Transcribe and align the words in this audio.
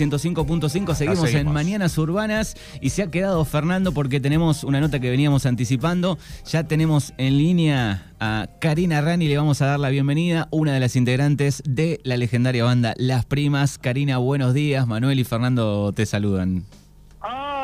105.5. 0.00 0.94
Seguimos, 0.94 1.34
en 1.34 1.52
Mañanas 1.52 1.96
Urbanas 1.98 2.56
y 2.80 2.90
se 2.90 3.02
ha 3.02 3.10
quedado 3.10 3.44
Fernando 3.44 3.92
porque 3.92 4.20
tenemos 4.20 4.64
una 4.64 4.80
nota 4.80 4.98
que 4.98 5.10
veníamos 5.10 5.46
anticipando. 5.46 6.18
Ya 6.50 6.64
tenemos 6.64 7.12
en 7.18 7.36
línea 7.36 8.10
a 8.18 8.48
Karina 8.60 9.00
Rani, 9.00 9.28
le 9.28 9.36
vamos 9.36 9.60
a 9.62 9.66
dar 9.66 9.80
la 9.80 9.90
bienvenida, 9.90 10.48
una 10.50 10.72
de 10.72 10.80
las 10.80 10.96
integrantes 10.96 11.62
de 11.66 12.00
la 12.02 12.16
legendaria 12.16 12.64
banda 12.64 12.94
Las 12.96 13.26
Primas. 13.26 13.78
Karina, 13.78 14.18
buenos 14.18 14.54
días. 14.54 14.86
Manuel 14.86 15.20
y 15.20 15.24
Fernando 15.24 15.92
te 15.92 16.06
saludan. 16.06 16.64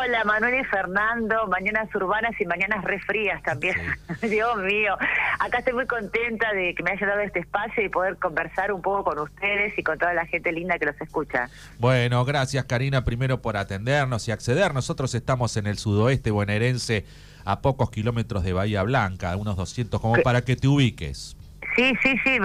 Hola, 0.06 0.22
Manuel 0.22 0.60
y 0.60 0.64
Fernando, 0.64 1.48
mañanas 1.48 1.92
urbanas 1.92 2.40
y 2.40 2.44
mañanas 2.44 2.84
refrías 2.84 3.42
también. 3.42 3.74
Dios 4.22 4.56
mío, 4.58 4.96
acá 5.40 5.58
estoy 5.58 5.74
muy 5.74 5.86
contenta 5.86 6.52
de 6.52 6.76
que 6.76 6.82
me 6.84 6.92
haya 6.92 7.08
dado 7.08 7.22
este 7.22 7.40
espacio 7.40 7.84
y 7.84 7.88
poder 7.88 8.16
conversar 8.16 8.70
un 8.70 8.82
poco 8.82 9.02
con 9.02 9.18
ustedes 9.18 9.76
y 9.76 9.82
con 9.82 9.98
toda 9.98 10.14
la 10.14 10.24
gente 10.26 10.52
linda 10.52 10.78
que 10.78 10.86
los 10.86 11.00
escucha. 11.00 11.50
Bueno, 11.80 12.24
gracias 12.24 12.64
Karina 12.66 13.04
primero 13.04 13.42
por 13.42 13.56
atendernos 13.56 14.28
y 14.28 14.30
acceder. 14.30 14.74
Nosotros 14.74 15.12
estamos 15.16 15.56
en 15.56 15.66
el 15.66 15.76
sudoeste 15.76 16.30
bonaerense 16.30 17.04
a 17.44 17.60
pocos 17.60 17.90
kilómetros 17.90 18.44
de 18.44 18.52
Bahía 18.52 18.84
Blanca, 18.84 19.34
unos 19.36 19.56
200 19.56 20.00
como 20.00 20.22
para 20.22 20.42
que 20.42 20.54
te 20.54 20.68
ubiques. 20.68 21.36
Sí, 21.76 21.92
sí, 22.02 22.16
sí, 22.24 22.38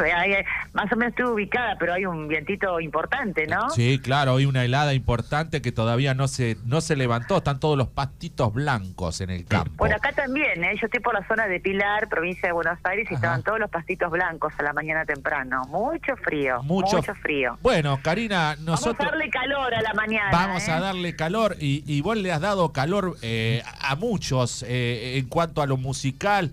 más 0.74 0.92
o 0.92 0.96
menos 0.96 1.14
estoy 1.14 1.26
ubicada, 1.26 1.78
pero 1.80 1.94
hay 1.94 2.06
un 2.06 2.28
vientito 2.28 2.80
importante, 2.80 3.48
¿no? 3.48 3.70
Sí, 3.70 4.00
claro, 4.00 4.36
hay 4.36 4.46
una 4.46 4.66
helada 4.66 4.94
importante 4.94 5.62
que 5.62 5.72
todavía 5.72 6.14
no 6.14 6.28
se 6.28 6.58
no 6.66 6.82
se 6.82 6.96
levantó, 6.96 7.38
están 7.38 7.60
todos 7.60 7.78
los 7.78 7.88
pastitos 7.88 8.54
blancos 8.54 9.22
en 9.22 9.30
el 9.30 9.46
campo. 9.46 9.72
Bueno, 9.78 9.96
acá 9.96 10.12
también, 10.12 10.64
¿eh? 10.64 10.76
yo 10.80 10.86
estoy 10.86 11.00
por 11.00 11.14
la 11.14 11.26
zona 11.28 11.48
de 11.48 11.60
Pilar, 11.60 12.10
provincia 12.10 12.48
de 12.48 12.54
Buenos 12.54 12.78
Aires, 12.84 13.08
y 13.10 13.14
estaban 13.14 13.44
todos 13.44 13.60
los 13.60 13.70
pastitos 13.70 14.12
blancos 14.12 14.54
a 14.58 14.64
la 14.64 14.74
mañana 14.74 15.06
temprano. 15.06 15.64
Mucho 15.70 16.16
frío, 16.18 16.62
mucho, 16.64 17.02
frío. 17.22 17.58
Bueno, 17.62 18.00
Karina, 18.04 18.56
nosotros... 18.60 18.98
Vamos 18.98 19.14
a 19.14 19.18
darle 19.18 19.30
calor 19.30 19.74
a 19.74 19.82
la 19.82 19.94
mañana. 19.94 20.30
Vamos 20.32 20.68
a 20.68 20.78
¿eh? 20.78 20.82
darle 20.82 21.16
calor, 21.16 21.56
y, 21.60 21.84
y, 21.86 22.02
vos 22.02 22.18
le 22.18 22.32
has 22.32 22.42
dado 22.42 22.72
calor 22.72 23.16
eh, 23.22 23.64
a 23.82 23.96
muchos 23.96 24.64
eh, 24.68 25.18
en 25.18 25.28
cuanto 25.28 25.62
a 25.62 25.66
lo 25.66 25.78
musical. 25.78 26.52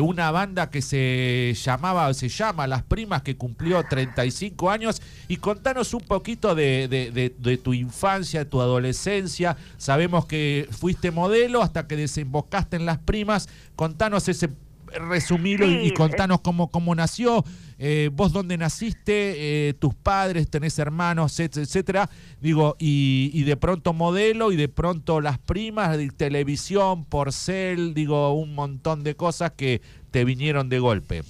una 0.00 0.30
banda 0.30 0.70
que 0.70 0.82
se 0.82 1.54
llamaba 1.54 2.01
se 2.12 2.28
llama 2.28 2.66
Las 2.66 2.82
Primas, 2.82 3.22
que 3.22 3.36
cumplió 3.36 3.82
35 3.82 4.70
años. 4.70 5.02
Y 5.28 5.36
contanos 5.36 5.94
un 5.94 6.02
poquito 6.02 6.54
de, 6.54 7.60
tu 7.62 7.74
infancia, 7.74 8.48
tu 8.48 8.60
adolescencia. 8.60 9.56
Sabemos 9.76 10.26
que 10.26 10.68
fuiste 10.70 11.10
modelo 11.10 11.62
hasta 11.62 11.86
que 11.86 11.96
desembocaste 11.96 12.76
en 12.76 12.86
Las 12.86 12.98
Primas. 12.98 13.48
Contanos 13.76 14.28
ese 14.28 14.50
resumirlo 14.92 15.66
y, 15.66 15.88
eh. 15.88 15.94
contanos 15.94 16.40
cómo, 16.40 16.70
cómo 16.70 16.94
nació, 16.94 17.44
eh, 17.78 18.10
vos 18.12 18.32
dónde 18.32 18.56
naciste, 18.56 19.68
eh, 19.68 19.74
tus 19.74 19.94
padres, 19.94 20.48
tenés 20.48 20.78
hermanos, 20.78 21.38
etcétera. 21.40 22.10
Digo, 22.40 22.76
y, 22.78 23.30
y, 23.32 23.44
de 23.44 23.56
pronto 23.56 23.92
modelo 23.92 24.52
y 24.52 24.56
de 24.56 24.68
pronto 24.68 25.20
las 25.20 25.38
primas, 25.38 25.96
de 25.96 26.08
televisión, 26.10 27.04
porcel, 27.04 27.94
digo, 27.94 28.32
un 28.34 28.54
montón 28.54 29.02
de 29.02 29.16
cosas 29.16 29.52
que 29.56 29.80
te 30.10 30.24
vinieron 30.24 30.68
de 30.68 30.78
golpe. 30.78 31.22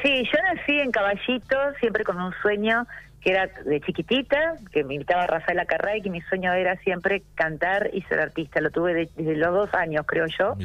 Sí, 0.00 0.24
yo 0.24 0.38
nací 0.42 0.78
en 0.78 0.90
Caballito, 0.90 1.56
siempre 1.80 2.04
con 2.04 2.20
un 2.20 2.32
sueño 2.40 2.86
que 3.22 3.30
era 3.30 3.46
de 3.46 3.80
chiquitita, 3.80 4.54
que 4.72 4.82
me 4.82 4.94
invitaba 4.94 5.24
a 5.24 5.26
Rafael 5.28 5.64
Carrá 5.66 5.96
y 5.96 6.02
que 6.02 6.10
mi 6.10 6.20
sueño 6.22 6.52
era 6.52 6.76
siempre 6.78 7.22
cantar 7.36 7.90
y 7.92 8.02
ser 8.02 8.18
artista. 8.18 8.60
Lo 8.60 8.70
tuve 8.70 8.94
desde 9.14 9.36
los 9.36 9.52
dos 9.54 9.74
años, 9.74 10.04
creo 10.06 10.26
yo. 10.26 10.56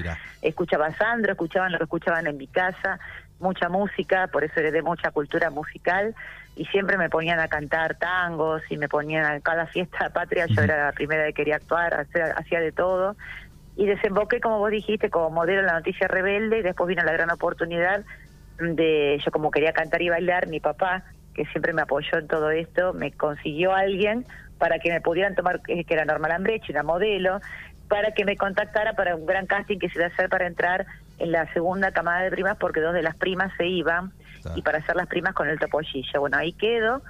Escuchaba 0.42 0.88
a 0.88 0.96
Sandro, 0.96 1.34
escuchaban 1.34 1.72
lo 1.72 1.78
que 1.78 1.84
escuchaban 1.84 2.26
en 2.26 2.36
mi 2.36 2.48
casa, 2.48 3.00
mucha 3.40 3.70
música, 3.70 4.28
por 4.28 4.44
eso 4.44 4.60
heredé 4.60 4.82
mucha 4.82 5.12
cultura 5.12 5.52
musical 5.52 6.16
y 6.56 6.66
siempre 6.66 6.98
me 6.98 7.10
ponían 7.10 7.40
a 7.40 7.48
cantar 7.48 7.96
tangos 7.96 8.64
y 8.72 8.78
me 8.78 8.90
ponían 8.90 9.26
a 9.26 9.40
cada 9.40 9.68
fiesta 9.68 10.10
patria, 10.14 10.48
yo 10.48 10.64
era 10.64 10.86
la 10.88 10.92
primera 10.94 11.28
que 11.28 11.34
quería 11.34 11.58
actuar, 11.58 12.08
hacía 12.36 12.60
de 12.60 12.72
todo. 12.72 13.16
Y 13.76 13.86
desemboqué, 13.86 14.42
como 14.42 14.58
vos 14.58 14.72
dijiste, 14.72 15.12
como 15.12 15.30
modelo 15.30 15.60
en 15.60 15.68
la 15.68 15.74
noticia 15.74 16.08
rebelde 16.08 16.58
y 16.58 16.62
después 16.64 16.88
vino 16.88 17.04
la 17.04 17.12
gran 17.12 17.30
oportunidad 17.30 18.04
de 18.60 19.20
yo 19.24 19.32
como 19.32 19.52
quería 19.52 19.74
cantar 19.74 20.02
y 20.02 20.10
bailar, 20.10 20.48
mi 20.48 20.60
papá, 20.60 21.04
que 21.34 21.46
siempre 21.46 21.74
me 21.74 21.84
apoyó 21.84 22.18
en 22.18 22.28
todo 22.28 22.50
esto, 22.52 22.94
me 22.94 23.12
consiguió 23.12 23.74
a 23.74 23.80
alguien 23.80 24.26
para 24.58 24.80
que 24.80 24.92
me 24.92 25.02
pudieran 25.02 25.36
tomar, 25.36 25.62
que 25.62 25.86
era 25.88 26.06
Norma 26.06 26.28
Lambrechi, 26.28 26.72
una 26.72 26.84
modelo, 26.84 27.40
para 27.88 28.12
que 28.12 28.26
me 28.26 28.36
contactara 28.36 28.94
para 28.94 29.16
un 29.16 29.26
gran 29.26 29.46
casting 29.46 29.78
que 29.78 29.90
se 29.90 30.00
iba 30.00 30.06
a 30.06 30.10
hacer 30.10 30.30
para 30.30 30.48
entrar 30.48 30.86
en 31.20 31.32
la 31.32 31.52
segunda 31.54 31.92
camada 31.92 32.22
de 32.22 32.32
primas, 32.32 32.58
porque 32.58 32.82
dos 32.82 32.94
de 32.94 33.04
las 33.04 33.16
primas 33.16 33.52
se 33.58 33.68
iban, 33.68 34.12
y 34.56 34.62
para 34.62 34.80
hacer 34.80 34.96
las 34.96 35.08
primas 35.08 35.34
con 35.34 35.50
el 35.50 35.60
topollillo. 35.60 36.20
Bueno, 36.20 36.38
ahí 36.38 36.54
quedo. 36.54 37.02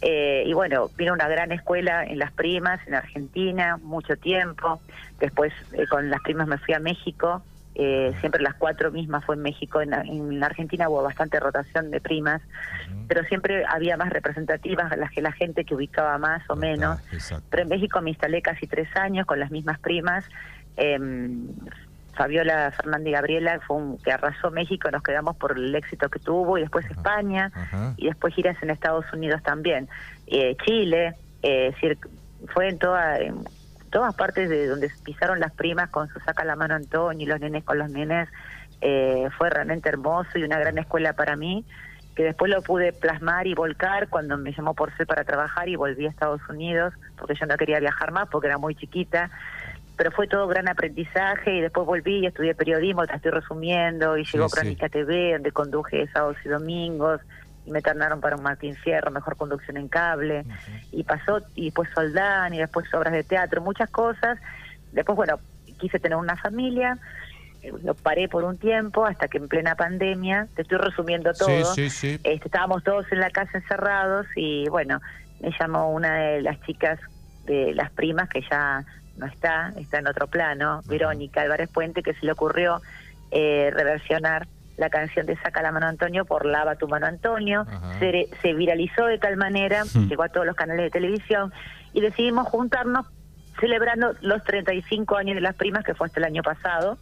Eh, 0.00 0.44
y 0.46 0.52
bueno, 0.52 0.90
vino 0.96 1.12
una 1.12 1.28
gran 1.28 1.50
escuela 1.50 2.04
en 2.04 2.18
las 2.18 2.30
primas, 2.32 2.80
en 2.86 2.94
Argentina, 2.94 3.78
mucho 3.82 4.16
tiempo. 4.16 4.80
Después 5.18 5.52
eh, 5.72 5.86
con 5.88 6.10
las 6.10 6.20
primas 6.22 6.46
me 6.46 6.58
fui 6.58 6.74
a 6.74 6.78
México 6.78 7.42
eh, 7.76 8.14
siempre 8.20 8.42
las 8.42 8.54
cuatro 8.54 8.92
mismas 8.92 9.24
fue 9.24 9.34
en 9.34 9.42
México, 9.42 9.80
en, 9.80 9.92
en, 9.92 10.44
Argentina 10.44 10.88
hubo 10.88 11.02
bastante 11.02 11.40
rotación 11.40 11.90
de 11.90 12.00
primas, 12.00 12.40
pero 13.08 13.24
siempre 13.24 13.64
había 13.66 13.96
más 13.96 14.10
representativas 14.10 14.96
las 14.96 15.10
que 15.10 15.20
la 15.20 15.32
gente 15.32 15.64
que 15.64 15.74
ubicaba 15.74 16.16
más 16.18 16.48
o 16.48 16.56
menos. 16.56 17.00
pero 17.50 17.64
en 17.64 17.68
México 17.68 18.00
me 18.00 18.10
instalé 18.10 18.42
casi 18.42 18.66
tres 18.66 18.88
años 18.96 19.26
con 19.26 19.40
las 19.40 19.50
mismas 19.50 19.78
primas. 19.80 20.24
Em, 20.76 21.48
Fabiola, 22.14 22.70
Fernanda 22.70 23.08
y 23.08 23.12
Gabriela 23.12 23.60
fue 23.66 23.76
un, 23.76 23.98
que 23.98 24.12
arrasó 24.12 24.52
México, 24.52 24.88
nos 24.90 25.02
quedamos 25.02 25.36
por 25.36 25.58
el 25.58 25.74
éxito 25.74 26.08
que 26.08 26.20
tuvo, 26.20 26.58
y 26.58 26.60
después 26.60 26.86
España, 26.86 27.50
y 27.96 28.06
después 28.06 28.34
giras 28.34 28.56
en 28.62 28.70
Estados 28.70 29.04
Unidos 29.12 29.42
también. 29.42 29.88
Eh, 30.28 30.56
Chile, 30.64 31.14
eh, 31.42 31.74
fue 32.52 32.68
en 32.68 32.78
toda 32.78 33.18
todas 33.94 34.12
partes 34.16 34.50
de 34.50 34.66
donde 34.66 34.90
pisaron 35.04 35.38
las 35.38 35.52
primas 35.52 35.88
con 35.88 36.08
su 36.08 36.18
saca 36.18 36.44
la 36.44 36.56
mano 36.56 36.74
Antonio 36.74 37.24
y 37.24 37.30
los 37.30 37.38
nenes 37.38 37.62
con 37.62 37.78
los 37.78 37.88
nenes, 37.88 38.28
eh, 38.80 39.28
fue 39.38 39.50
realmente 39.50 39.88
hermoso 39.88 40.36
y 40.36 40.42
una 40.42 40.58
gran 40.58 40.76
escuela 40.78 41.12
para 41.12 41.36
mí, 41.36 41.64
que 42.16 42.24
después 42.24 42.50
lo 42.50 42.60
pude 42.60 42.92
plasmar 42.92 43.46
y 43.46 43.54
volcar 43.54 44.08
cuando 44.08 44.36
me 44.36 44.52
llamó 44.52 44.74
por 44.74 44.92
ser 44.96 45.06
para 45.06 45.22
trabajar 45.22 45.68
y 45.68 45.76
volví 45.76 46.06
a 46.06 46.10
Estados 46.10 46.40
Unidos, 46.48 46.92
porque 47.16 47.36
yo 47.38 47.46
no 47.46 47.56
quería 47.56 47.78
viajar 47.78 48.10
más 48.10 48.28
porque 48.30 48.48
era 48.48 48.58
muy 48.58 48.74
chiquita, 48.74 49.30
pero 49.96 50.10
fue 50.10 50.26
todo 50.26 50.48
gran 50.48 50.68
aprendizaje 50.68 51.54
y 51.54 51.60
después 51.60 51.86
volví 51.86 52.18
y 52.18 52.26
estudié 52.26 52.56
periodismo, 52.56 53.06
te 53.06 53.14
estoy 53.14 53.30
resumiendo, 53.30 54.18
y 54.18 54.24
llegó 54.24 54.48
Crónica 54.48 54.88
TV, 54.88 55.34
donde 55.34 55.52
conduje 55.52 56.08
sábados 56.08 56.36
y 56.44 56.48
domingos, 56.48 57.20
me 57.66 57.82
turnaron 57.82 58.20
para 58.20 58.36
un 58.36 58.42
Martín 58.42 58.74
Fierro, 58.76 59.10
mejor 59.10 59.36
conducción 59.36 59.76
en 59.76 59.88
cable, 59.88 60.44
y 60.92 61.04
pasó, 61.04 61.40
y 61.54 61.66
después 61.66 61.88
Soldán, 61.94 62.54
y 62.54 62.58
después 62.58 62.92
obras 62.94 63.12
de 63.12 63.24
teatro, 63.24 63.60
muchas 63.60 63.90
cosas. 63.90 64.38
Después, 64.92 65.16
bueno, 65.16 65.38
quise 65.78 65.98
tener 65.98 66.16
una 66.16 66.36
familia, 66.36 66.98
eh, 67.62 67.72
lo 67.82 67.94
paré 67.94 68.28
por 68.28 68.44
un 68.44 68.58
tiempo 68.58 69.06
hasta 69.06 69.28
que 69.28 69.38
en 69.38 69.48
plena 69.48 69.74
pandemia, 69.74 70.48
te 70.54 70.62
estoy 70.62 70.78
resumiendo 70.78 71.32
todo, 71.32 71.74
este, 71.76 72.20
estábamos 72.24 72.84
todos 72.84 73.10
en 73.10 73.20
la 73.20 73.30
casa 73.30 73.58
encerrados 73.58 74.26
y 74.36 74.68
bueno, 74.68 75.00
me 75.40 75.50
llamó 75.58 75.90
una 75.90 76.14
de 76.16 76.42
las 76.42 76.60
chicas 76.62 76.98
de 77.46 77.74
las 77.74 77.90
primas 77.90 78.28
que 78.28 78.42
ya 78.50 78.84
no 79.16 79.26
está, 79.26 79.72
está 79.76 79.98
en 79.98 80.06
otro 80.06 80.26
plano, 80.26 80.80
Verónica 80.86 81.42
Álvarez 81.42 81.68
Puente, 81.70 82.02
que 82.02 82.14
se 82.14 82.26
le 82.26 82.32
ocurrió 82.32 82.80
eh, 83.30 83.70
reversionar 83.74 84.46
la 84.76 84.90
canción 84.90 85.26
de 85.26 85.36
Saca 85.36 85.62
la 85.62 85.72
mano 85.72 85.86
Antonio 85.86 86.24
por 86.24 86.46
Lava 86.46 86.76
tu 86.76 86.88
mano 86.88 87.06
Antonio, 87.06 87.66
se, 87.98 88.28
se, 88.42 88.54
viralizó 88.54 89.06
de 89.06 89.18
tal 89.18 89.36
manera, 89.36 89.84
llegó 90.08 90.24
a 90.24 90.28
todos 90.28 90.46
los 90.46 90.56
canales 90.56 90.84
de 90.84 90.90
televisión 90.90 91.52
y 91.92 92.00
decidimos 92.00 92.48
juntarnos 92.48 93.06
celebrando 93.60 94.14
los 94.20 94.42
35 94.44 95.16
años 95.16 95.36
de 95.36 95.40
las 95.40 95.54
primas 95.54 95.84
que 95.84 95.94
fue 95.94 96.06
hasta 96.06 96.20
el 96.20 96.24
año 96.24 96.42
pasado 96.42 96.98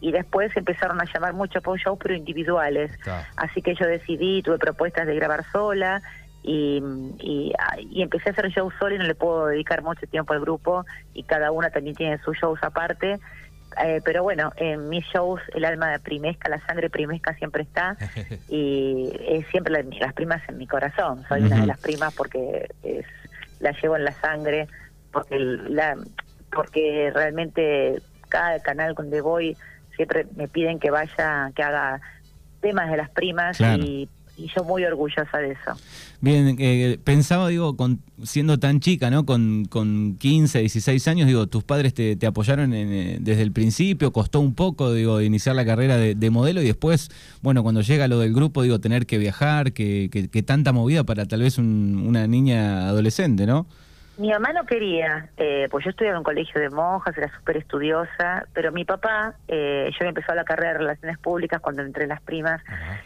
y 0.00 0.12
después 0.12 0.56
empezaron 0.56 1.00
a 1.00 1.04
llamar 1.04 1.32
muchos 1.32 1.62
shows 1.62 1.98
pero 2.02 2.14
individuales, 2.14 2.92
así 3.36 3.62
que 3.62 3.74
yo 3.74 3.86
decidí, 3.86 4.42
tuve 4.42 4.58
propuestas 4.58 5.06
de 5.06 5.14
grabar 5.14 5.44
sola 5.52 6.02
y, 6.42 6.82
y, 7.20 7.52
y, 7.78 8.02
empecé 8.02 8.30
a 8.30 8.32
hacer 8.32 8.48
shows 8.48 8.74
sola 8.80 8.96
y 8.96 8.98
no 8.98 9.04
le 9.04 9.14
puedo 9.14 9.46
dedicar 9.46 9.82
mucho 9.82 10.04
tiempo 10.08 10.32
al 10.32 10.40
grupo 10.40 10.84
y 11.14 11.22
cada 11.22 11.52
una 11.52 11.70
también 11.70 11.94
tiene 11.94 12.18
sus 12.18 12.36
shows 12.36 12.58
aparte 12.62 13.20
eh, 13.82 14.00
pero 14.04 14.22
bueno, 14.22 14.52
en 14.56 14.88
mis 14.88 15.04
shows 15.06 15.40
el 15.54 15.64
alma 15.64 15.98
primesca, 16.02 16.48
la 16.48 16.60
sangre 16.66 16.90
primesca 16.90 17.34
siempre 17.34 17.62
está 17.62 17.96
y 18.48 19.10
es 19.26 19.46
siempre 19.48 19.82
las 20.00 20.12
primas 20.14 20.42
en 20.48 20.58
mi 20.58 20.66
corazón. 20.66 21.24
Soy 21.28 21.42
una 21.42 21.60
de 21.60 21.66
las 21.66 21.78
primas 21.78 22.14
porque 22.14 22.68
es, 22.82 23.06
la 23.60 23.72
llevo 23.80 23.96
en 23.96 24.04
la 24.04 24.12
sangre, 24.12 24.68
porque 25.12 25.38
la, 25.38 25.96
porque 26.50 27.10
realmente 27.14 28.00
cada 28.28 28.60
canal 28.60 28.94
donde 28.94 29.20
voy 29.20 29.56
siempre 29.96 30.26
me 30.36 30.48
piden 30.48 30.78
que 30.78 30.90
vaya, 30.90 31.50
que 31.54 31.62
haga 31.62 32.00
temas 32.60 32.90
de 32.90 32.96
las 32.96 33.10
primas 33.10 33.60
y 33.60 34.08
y 34.36 34.48
yo 34.54 34.64
muy 34.64 34.84
orgullosa 34.84 35.38
de 35.38 35.52
eso. 35.52 35.80
Bien, 36.20 36.56
eh, 36.58 36.98
pensaba, 37.02 37.48
digo, 37.48 37.76
con, 37.76 38.00
siendo 38.22 38.58
tan 38.58 38.80
chica, 38.80 39.10
¿no? 39.10 39.26
Con, 39.26 39.66
con 39.66 40.16
15, 40.18 40.60
16 40.60 41.08
años, 41.08 41.26
digo, 41.26 41.46
tus 41.48 41.64
padres 41.64 41.94
te, 41.94 42.18
apoyaron 42.26 42.72
eh, 42.72 43.18
desde 43.20 43.42
el 43.42 43.52
principio, 43.52 44.12
costó 44.12 44.40
un 44.40 44.54
poco, 44.54 44.92
digo, 44.92 45.20
iniciar 45.20 45.56
la 45.56 45.64
carrera 45.64 45.96
de, 45.96 46.30
modelo 46.30 46.62
y 46.62 46.66
después, 46.66 47.10
bueno, 47.42 47.62
cuando 47.62 47.82
llega 47.82 48.08
lo 48.08 48.18
del 48.20 48.32
grupo, 48.32 48.62
digo, 48.62 48.78
tener 48.80 49.06
que 49.06 49.18
viajar, 49.18 49.72
que, 49.72 50.08
que, 50.10 50.42
tanta 50.42 50.72
movida 50.72 51.04
para 51.04 51.26
tal 51.26 51.42
vez 51.42 51.58
una 51.58 52.26
niña 52.26 52.88
adolescente, 52.88 53.46
¿no? 53.46 53.66
Mi 54.22 54.30
mamá 54.30 54.52
no 54.52 54.64
quería, 54.66 55.30
eh, 55.36 55.66
pues 55.68 55.84
yo 55.84 55.90
estudiaba 55.90 56.14
en 56.14 56.18
un 56.18 56.22
colegio 56.22 56.60
de 56.60 56.70
monjas, 56.70 57.18
era 57.18 57.28
súper 57.36 57.56
estudiosa, 57.56 58.46
pero 58.52 58.70
mi 58.70 58.84
papá, 58.84 59.34
eh, 59.48 59.90
yo 59.90 59.96
había 59.98 60.10
empezado 60.10 60.36
la 60.36 60.44
carrera 60.44 60.74
de 60.74 60.78
Relaciones 60.78 61.18
Públicas 61.18 61.60
cuando 61.60 61.82
entré 61.82 62.04
en 62.04 62.10
las 62.10 62.20
primas, 62.20 62.62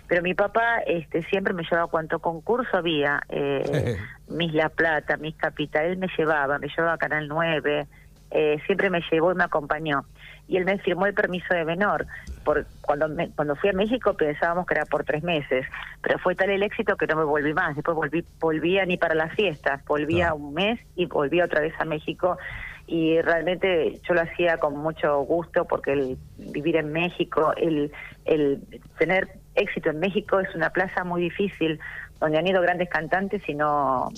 pero 0.09 0.21
mi 0.21 0.35
papá 0.35 0.81
este, 0.87 1.23
siempre 1.23 1.55
me 1.55 1.63
llevaba 1.63 1.87
cuanto 1.87 2.19
concurso 2.19 2.77
había, 2.77 3.23
eh, 3.31 3.97
Mis 4.29 4.53
La 4.53 4.69
Plata, 4.69 5.17
Mis 5.17 5.35
Capital, 5.37 5.87
él 5.87 5.97
me 5.97 6.09
llevaba, 6.19 6.59
me 6.59 6.69
llevaba 6.69 6.93
a 6.93 6.99
Canal 6.99 7.29
9, 7.29 7.87
eh, 8.33 8.59
siempre 8.67 8.91
me 8.91 9.01
llevó 9.11 9.33
y 9.33 9.37
me 9.37 9.45
acompañó 9.45 10.05
y 10.49 10.57
él 10.57 10.65
me 10.65 10.79
firmó 10.79 11.07
el 11.07 11.15
permiso 11.15 11.53
de 11.55 11.65
menor. 11.65 12.07
Por, 12.45 12.67
cuando, 12.81 13.09
cuando 13.35 13.57
fui 13.57 13.71
a 13.71 13.73
México 13.73 14.15
pensábamos 14.15 14.67
que 14.67 14.75
era 14.75 14.85
por 14.85 15.05
tres 15.05 15.23
meses, 15.23 15.67
pero 16.03 16.19
fue 16.19 16.35
tal 16.35 16.51
el 16.51 16.63
éxito 16.63 16.97
que 16.97 17.07
no 17.07 17.17
me 17.17 17.25
volví 17.25 17.53
más. 17.53 17.75
Después 17.75 17.97
volví, 17.97 18.25
volvía 18.39 18.85
ni 18.87 18.97
para 18.97 19.15
las 19.15 19.35
fiestas, 19.35 19.85
volvía 19.85 20.35
un 20.35 20.55
mes 20.55 20.81
y 20.95 21.07
volví 21.07 21.41
otra 21.41 21.61
vez 21.61 21.75
a 21.79 21.85
México. 21.85 22.39
Y 22.87 23.21
realmente 23.21 24.01
yo 24.09 24.15
lo 24.15 24.21
hacía 24.21 24.59
con 24.59 24.77
mucho 24.77 25.19
gusto 25.23 25.65
porque 25.65 25.93
el 25.93 26.19
vivir 26.39 26.77
en 26.77 26.93
México, 26.93 27.53
el, 27.57 27.91
el 28.25 28.61
tener 28.99 29.29
éxito 29.57 29.91
en 29.91 29.99
México 29.99 30.39
es 30.39 30.55
una 30.55 30.71
plaza 30.71 31.03
muy 31.03 31.23
difícil, 31.23 31.81
donde 32.21 32.39
han 32.39 32.47
ido 32.47 32.63
grandes 32.63 32.89
cantantes 32.89 33.43
y 33.49 33.55
no, 33.55 34.11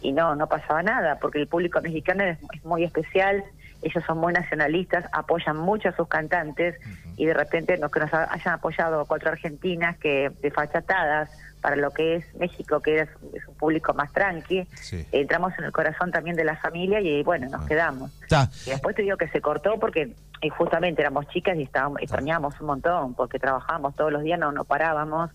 y 0.00 0.12
no, 0.12 0.36
no 0.36 0.46
pasaba 0.46 0.82
nada, 0.84 1.18
porque 1.18 1.40
el 1.40 1.48
público 1.48 1.80
mexicano 1.80 2.22
es 2.22 2.64
muy 2.64 2.84
especial 2.84 3.42
ellos 3.84 4.02
son 4.06 4.18
muy 4.18 4.32
nacionalistas, 4.32 5.04
apoyan 5.12 5.56
mucho 5.56 5.90
a 5.90 5.92
sus 5.92 6.08
cantantes 6.08 6.76
y 7.16 7.26
de 7.26 7.34
repente 7.34 7.76
nos, 7.76 7.90
que 7.90 8.00
nos 8.00 8.12
hayan 8.12 8.54
apoyado 8.54 9.04
cuatro 9.04 9.30
argentinas 9.30 9.96
que 9.98 10.30
desfachatadas 10.40 11.30
para 11.60 11.76
lo 11.76 11.90
que 11.92 12.16
es 12.16 12.34
México, 12.34 12.80
que 12.80 13.00
es, 13.00 13.08
un 13.46 13.54
público 13.54 13.94
más 13.94 14.12
tranqui, 14.12 14.66
entramos 15.12 15.52
en 15.58 15.64
el 15.64 15.72
corazón 15.72 16.10
también 16.10 16.36
de 16.36 16.44
la 16.44 16.56
familia 16.56 17.00
y 17.00 17.22
bueno, 17.22 17.48
nos 17.48 17.62
ah. 17.62 17.66
quedamos. 17.66 18.10
Y 18.66 18.70
después 18.70 18.94
te 18.96 19.02
digo 19.02 19.16
que 19.16 19.28
se 19.28 19.40
cortó 19.40 19.78
porque 19.78 20.12
eh, 20.42 20.48
justamente 20.50 21.00
éramos 21.00 21.26
chicas 21.28 21.56
y 21.56 21.62
estábamos, 21.62 22.02
extrañábamos 22.02 22.60
un 22.60 22.66
montón 22.66 23.14
porque 23.14 23.38
trabajábamos 23.38 23.94
todos 23.96 24.12
los 24.12 24.22
días, 24.22 24.38
no, 24.38 24.52
no 24.52 24.64
parábamos. 24.64 25.30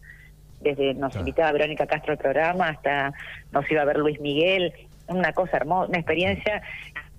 Desde 0.61 0.93
nos 0.93 1.15
invitaba 1.15 1.51
Verónica 1.53 1.87
Castro 1.87 2.11
al 2.11 2.17
programa 2.17 2.67
hasta 2.67 3.13
nos 3.51 3.69
iba 3.71 3.81
a 3.81 3.85
ver 3.85 3.97
Luis 3.97 4.19
Miguel, 4.19 4.73
una 5.07 5.33
cosa 5.33 5.57
hermosa, 5.57 5.89
una 5.89 5.97
experiencia 5.97 6.61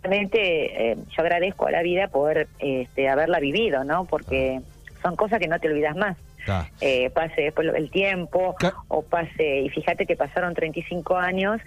realmente 0.03 0.91
eh, 0.93 0.97
yo 0.97 1.23
agradezco 1.23 1.67
a 1.67 1.71
la 1.71 1.83
vida 1.83 2.09
poder 2.09 2.49
este, 2.59 3.09
haberla 3.09 3.41
vivido, 3.41 3.85
¿no? 3.85 4.05
Porque 4.05 4.61
son 5.03 5.17
cosas 5.17 5.39
que 5.39 5.49
no 5.49 5.59
te 5.59 5.69
olvidas 5.69 5.97
más. 5.97 6.17
Eh, 6.81 7.11
pase 7.11 7.43
después 7.43 7.69
el 7.75 7.91
tiempo 7.91 8.57
o 8.89 9.03
pase, 9.03 9.61
y 9.61 9.69
fíjate 9.69 10.07
que 10.07 10.17
pasaron 10.17 10.55
35 10.55 11.17
años 11.17 11.61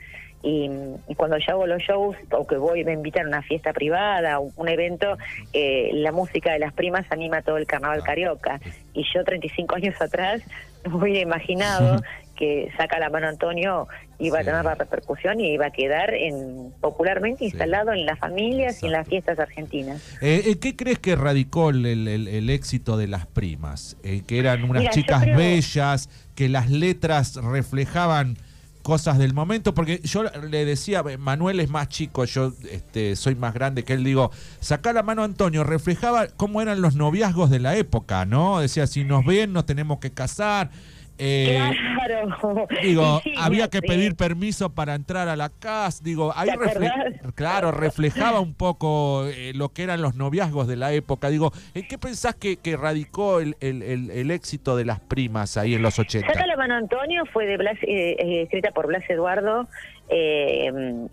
y, 0.44 0.70
cuando 1.16 1.38
yo 1.38 1.54
hago 1.54 1.68
los 1.68 1.82
shows 1.82 2.18
o 2.32 2.46
que 2.46 2.58
voy 2.58 2.84
me 2.84 2.92
invitan 2.92 3.26
a 3.26 3.30
una 3.30 3.42
fiesta 3.42 3.72
privada, 3.72 4.40
un, 4.40 4.52
un 4.58 4.68
evento, 4.68 5.18
eh, 5.54 5.92
la 5.94 6.12
música 6.12 6.52
de 6.52 6.60
las 6.60 6.74
primas 6.74 7.06
anima 7.12 7.42
todo 7.42 7.58
el 7.58 7.66
carnaval 7.66 8.04
carioca. 8.04 8.60
Y 8.94 9.06
yo 9.14 9.24
35 9.24 9.76
años 9.76 10.02
atrás 10.02 10.42
hubiera 10.92 11.20
imaginado 11.20 12.02
que 12.36 12.72
saca 12.78 13.00
la 13.00 13.10
mano 13.10 13.28
Antonio 13.28 13.88
iba 14.20 14.40
a 14.40 14.44
tener 14.44 14.64
la 14.64 14.76
repercusión 14.76 15.40
y 15.40 15.54
iba 15.54 15.68
a 15.68 15.72
quedar 15.72 16.14
en, 16.14 16.74
popularmente 16.82 17.46
instalado 17.46 17.94
en 17.94 18.06
las 18.06 18.20
familias 18.20 18.82
y 18.82 18.88
en 18.88 18.94
las 18.94 19.08
fiestas 19.08 19.38
argentinas. 19.40 20.02
Eh, 20.22 20.44
¿En 20.46 20.60
qué 20.60 20.76
crees 20.76 21.00
que 21.00 21.16
radicó 21.16 21.70
el, 21.70 22.50
éxito 22.50 22.98
de 22.98 23.08
las 23.08 23.26
primas? 23.28 23.98
Eh, 24.04 24.22
que 24.26 24.40
eran 24.40 24.64
unas 24.64 24.90
chicas 24.90 25.26
bellas, 25.26 26.10
que 26.36 26.50
las 26.50 26.70
letras 26.70 27.36
reflejaban 27.36 28.38
cosas 28.84 29.18
del 29.18 29.34
momento, 29.34 29.74
porque 29.74 30.02
yo 30.04 30.24
le 30.24 30.66
decía, 30.66 31.04
Manuel 31.18 31.62
es 31.62 31.70
más 31.70 31.88
chico, 31.88 32.26
yo 32.26 32.54
este, 32.70 33.16
soy 33.16 33.34
más 33.34 33.54
grande 33.54 33.84
que 33.84 33.94
él, 33.94 34.04
digo, 34.04 34.30
saca 34.60 34.92
la 34.94 35.02
mano 35.04 35.24
Antonio, 35.24 35.64
reflejaba 35.64 36.28
cómo 36.28 36.62
eran 36.62 36.82
los 36.82 36.96
noviazgos 36.96 37.50
de 37.50 37.60
la 37.60 37.76
época, 37.78 38.26
¿no? 38.26 38.60
Decía, 38.60 38.86
si 38.86 39.06
nos 39.06 39.26
ven, 39.26 39.54
nos 39.54 39.66
tenemos 39.66 40.00
que 40.00 40.12
casar, 40.12 40.70
eh, 41.18 41.72
claro. 41.96 42.68
Digo, 42.82 43.22
había 43.38 43.68
que 43.70 43.82
pedir 43.82 44.16
permiso 44.16 44.70
para 44.70 44.96
entrar 44.96 45.28
a 45.28 45.36
la 45.36 45.50
casa. 45.50 46.02
Digo, 46.04 46.34
ahí 46.36 46.50
claro, 47.36 47.72
reflejaba 47.72 48.40
un 48.40 48.54
poco 48.54 49.26
eh, 49.28 49.54
lo 49.54 49.70
que 49.70 49.84
eran 49.84 50.02
los 50.02 50.16
noviazgos 50.16 50.68
de 50.68 50.76
la 50.76 50.92
época. 50.94 51.30
Digo, 51.30 51.52
¿en 51.74 51.88
qué 51.88 51.98
pensás 51.98 52.36
que, 52.36 52.58
que 52.58 52.78
radicó 52.78 53.40
el, 53.40 53.56
el, 53.60 54.32
éxito 54.32 54.76
de 54.76 54.86
las 54.86 55.00
primas 55.00 55.58
ahí 55.58 55.76
en 55.76 55.82
los 55.82 56.00
80? 56.00 56.28
Saca 56.28 56.48
la 56.48 56.58
mano 56.58 56.76
Antonio 56.76 57.24
fue 57.32 57.46
de 57.46 57.58
Blas, 57.58 57.78
eh, 57.84 58.44
escrita 58.44 58.72
por 58.72 58.88
Blas 58.88 59.04
Eduardo. 59.10 59.68
que 60.10 61.10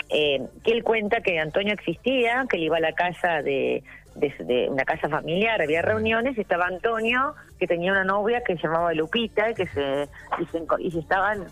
él 0.65 0.85
cuenta 0.85 1.21
que 1.21 1.39
Antonio 1.39 1.75
existía, 1.75 2.47
que 2.49 2.57
él 2.57 2.65
iba 2.65 2.79
a 2.79 2.81
la 2.81 2.93
casa 2.93 3.43
de, 3.43 3.83
de, 4.15 4.69
una 4.69 4.85
casa 4.85 5.09
familiar, 5.09 5.61
había 5.63 5.83
reuniones, 5.83 6.37
estaba 6.39 6.67
Antonio, 6.67 7.35
que 7.59 7.67
tenía 7.67 7.93
una 7.93 8.05
novia 8.05 8.43
que 8.43 8.57
se 8.57 8.63
llamaba 8.63 8.93
Lupita, 8.95 9.51
y 9.51 9.55
que 9.55 9.67
se, 9.69 10.09
y 10.79 10.91
se, 10.91 10.99
estaban 10.99 11.47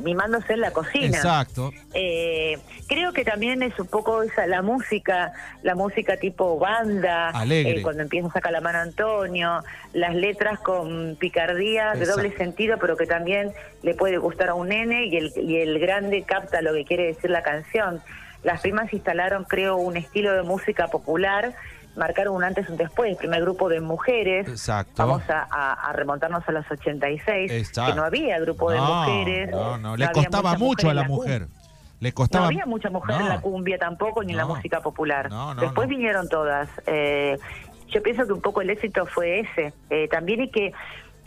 mimándose 0.00 0.54
en 0.54 0.60
la 0.60 0.70
cocina. 0.70 1.16
Exacto. 1.16 1.72
Eh, 1.94 2.58
creo 2.88 3.12
que 3.12 3.24
también 3.24 3.62
es 3.62 3.78
un 3.78 3.86
poco 3.86 4.22
esa 4.22 4.46
la 4.46 4.62
música, 4.62 5.32
la 5.62 5.74
música 5.74 6.16
tipo 6.16 6.58
banda, 6.58 7.32
eh, 7.48 7.82
cuando 7.82 8.02
empieza 8.02 8.28
a 8.28 8.32
sacar 8.32 8.52
la 8.52 8.60
mano 8.60 8.78
Antonio, 8.78 9.62
las 9.92 10.14
letras 10.14 10.58
con 10.60 11.16
picardía 11.18 11.92
de 11.94 12.06
doble 12.06 12.34
sentido, 12.36 12.78
pero 12.78 12.96
que 12.96 13.06
también 13.06 13.52
le 13.82 13.94
puede 13.94 14.18
gustar 14.18 14.50
a 14.50 14.54
un 14.54 14.68
nene 14.68 15.06
y 15.06 15.16
el, 15.16 15.32
y 15.36 15.56
el 15.56 15.78
grande 15.78 16.22
capta 16.22 16.62
lo 16.62 16.72
que 16.72 16.84
quiere 16.84 17.06
decir 17.06 17.30
la 17.30 17.42
canción. 17.42 18.00
Las 18.42 18.62
primas 18.62 18.92
instalaron, 18.92 19.44
creo, 19.44 19.76
un 19.76 19.98
estilo 19.98 20.32
de 20.32 20.42
música 20.42 20.88
popular 20.88 21.54
marcaron 21.96 22.34
un 22.34 22.44
antes 22.44 22.66
y 22.68 22.72
un 22.72 22.78
después, 22.78 23.10
el 23.10 23.16
primer 23.16 23.42
grupo 23.42 23.68
de 23.68 23.80
mujeres. 23.80 24.48
Exacto. 24.48 25.06
Vamos 25.06 25.22
a, 25.28 25.92
remontarnos 25.94 26.48
a 26.48 26.52
los 26.52 26.70
86, 26.70 27.72
que 27.72 27.94
no 27.94 28.04
había 28.04 28.38
grupo 28.40 28.70
de 28.70 28.80
mujeres. 28.80 29.50
No, 29.50 29.78
no, 29.78 29.96
le 29.96 30.10
costaba 30.10 30.56
mucho 30.56 30.90
a 30.90 30.94
la, 30.94 31.04
mujer. 31.04 31.48
Le 32.00 32.12
costaba... 32.12 32.44
No 32.44 32.48
había 32.48 32.66
mucha 32.66 32.90
mujer 32.90 33.20
en 33.20 33.28
la 33.28 33.40
cumbia 33.40 33.78
tampoco, 33.78 34.22
ni 34.22 34.32
en 34.32 34.38
la 34.38 34.46
música 34.46 34.80
popular. 34.80 35.30
Después 35.58 35.88
vinieron 35.88 36.28
todas. 36.28 36.68
Eh, 36.86 37.38
yo 37.88 38.02
pienso 38.02 38.26
que 38.26 38.32
un 38.32 38.40
poco 38.40 38.62
el 38.62 38.70
éxito 38.70 39.04
fue 39.06 39.40
ese. 39.40 39.72
Eh, 39.90 40.08
también 40.08 40.42
y 40.42 40.50
que 40.50 40.72